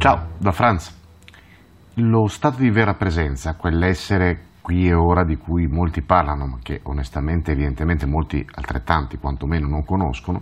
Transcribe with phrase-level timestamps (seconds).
[0.00, 0.98] Ciao, da Franz.
[1.96, 6.80] Lo stato di vera presenza, quell'essere qui e ora di cui molti parlano, ma che
[6.84, 10.40] onestamente, evidentemente molti altrettanti quantomeno non conoscono,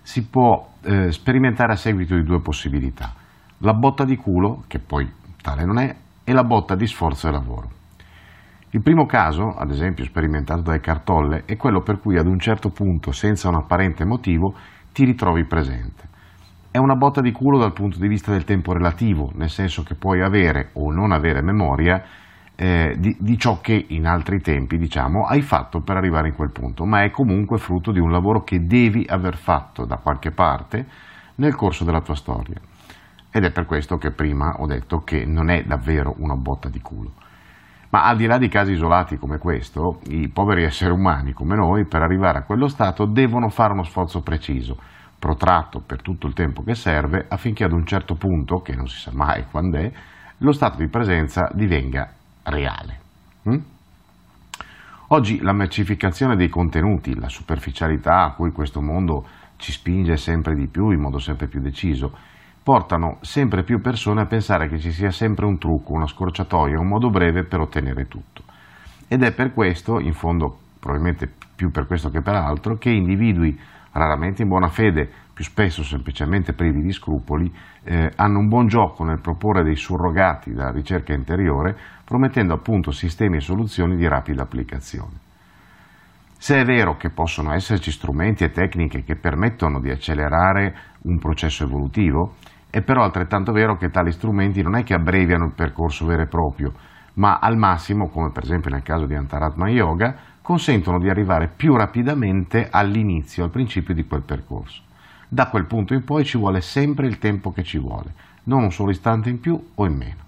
[0.00, 3.12] si può eh, sperimentare a seguito di due possibilità.
[3.58, 7.32] La botta di culo, che poi tale non è, e la botta di sforzo e
[7.32, 7.70] lavoro.
[8.70, 12.38] Il primo caso, ad esempio sperimentato da Eckhart Tolle, è quello per cui ad un
[12.38, 14.54] certo punto, senza un apparente motivo,
[14.92, 16.12] ti ritrovi presente
[16.74, 19.94] è una botta di culo dal punto di vista del tempo relativo, nel senso che
[19.94, 22.02] puoi avere o non avere memoria
[22.56, 26.50] eh, di, di, ciò che in altri tempi diciamo, hai fatto per arrivare in quel
[26.50, 30.84] punto, ma è comunque frutto di un lavoro che devi aver fatto da qualche parte
[31.36, 32.60] nel corso della tua storia.
[33.30, 36.80] Ed è per questo che prima ho detto che non è davvero una botta di
[36.80, 37.12] culo.
[37.90, 41.84] Ma al di là di casi isolati come questo, i poveri esseri umani come noi,
[41.84, 44.76] per arrivare a quello stato, devono fare uno sforzo preciso
[45.24, 49.00] protratto per tutto il tempo che serve affinché ad un certo punto, che non si
[49.00, 49.90] sa mai quando è,
[50.38, 53.00] lo stato di presenza divenga reale.
[53.48, 53.58] Mm?
[55.08, 59.24] Oggi la mercificazione dei contenuti, la superficialità a cui questo mondo
[59.56, 62.12] ci spinge sempre di più in modo sempre più deciso,
[62.62, 66.88] portano sempre più persone a pensare che ci sia sempre un trucco, una scorciatoia, un
[66.88, 68.42] modo breve per ottenere tutto.
[69.08, 73.58] Ed è per questo, in fondo probabilmente più per questo che per altro, che individui
[73.94, 77.52] raramente in buona fede, più spesso semplicemente privi di scrupoli,
[77.84, 83.36] eh, hanno un buon gioco nel proporre dei surrogati della ricerca interiore, promettendo appunto sistemi
[83.36, 85.22] e soluzioni di rapida applicazione.
[86.36, 91.64] Se è vero che possono esserci strumenti e tecniche che permettono di accelerare un processo
[91.64, 92.34] evolutivo,
[92.70, 96.26] è però altrettanto vero che tali strumenti non è che abbreviano il percorso vero e
[96.26, 96.72] proprio,
[97.14, 101.74] ma al massimo, come per esempio nel caso di Antaratma Yoga, consentono di arrivare più
[101.74, 104.82] rapidamente all'inizio, al principio di quel percorso.
[105.26, 108.12] Da quel punto in poi ci vuole sempre il tempo che ci vuole,
[108.44, 110.20] non un solo istante in più o in meno.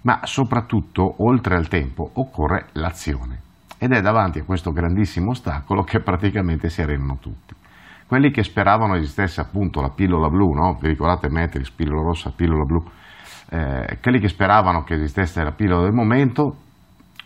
[0.00, 3.42] Ma soprattutto, oltre al tempo, occorre l'azione.
[3.76, 7.54] Ed è davanti a questo grandissimo ostacolo che praticamente si arenano tutti.
[8.06, 10.78] Quelli che speravano esistesse appunto la pillola blu, no?
[10.80, 12.82] vi ricordate Matrix, pillola rossa, pillola blu,
[13.50, 16.62] eh, quelli che speravano che esistesse la pillola del momento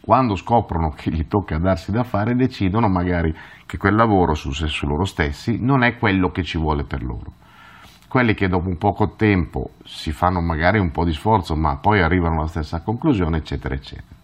[0.05, 3.33] quando scoprono che gli tocca darsi da fare, decidono magari
[3.67, 7.35] che quel lavoro su, su loro stessi non è quello che ci vuole per loro.
[8.09, 12.03] Quelli che dopo un poco tempo si fanno magari un po' di sforzo, ma poi
[12.03, 14.17] arrivano alla stessa conclusione, eccetera, eccetera.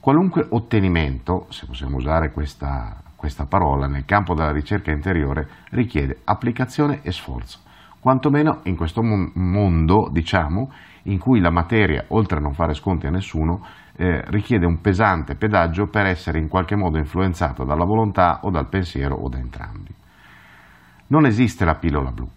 [0.00, 7.00] Qualunque ottenimento, se possiamo usare questa, questa parola, nel campo della ricerca interiore richiede applicazione
[7.02, 7.66] e sforzo
[8.00, 10.70] quantomeno in questo mondo, diciamo,
[11.04, 13.64] in cui la materia, oltre a non fare sconti a nessuno,
[13.96, 18.68] eh, richiede un pesante pedaggio per essere in qualche modo influenzato dalla volontà o dal
[18.68, 19.92] pensiero o da entrambi.
[21.08, 22.28] Non esiste la pillola blu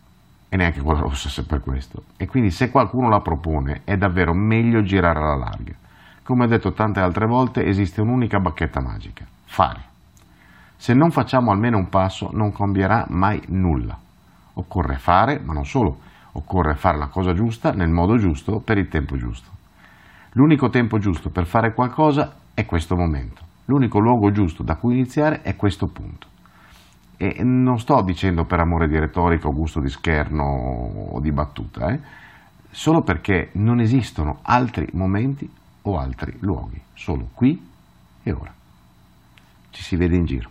[0.49, 4.33] e neanche quella rossa se per questo e quindi se qualcuno la propone è davvero
[4.33, 5.73] meglio girare alla larga.
[6.23, 9.81] Come ho detto tante altre volte esiste un'unica bacchetta magica, fare.
[10.78, 13.97] Se non facciamo almeno un passo non cambierà mai nulla.
[14.53, 16.00] Occorre fare, ma non solo,
[16.34, 19.50] occorre fare la cosa giusta nel modo giusto per il tempo giusto.
[20.34, 23.44] L'unico tempo giusto per fare qualcosa è questo momento.
[23.66, 26.28] L'unico luogo giusto da cui iniziare è questo punto.
[27.17, 30.44] E non sto dicendo per amore di retorica o gusto di scherno
[31.11, 32.00] o di battuta, eh?
[32.69, 35.50] solo perché non esistono altri momenti
[35.84, 37.69] o altri luoghi, solo qui
[38.23, 38.53] e ora.
[39.69, 40.50] Ci si vede in giro.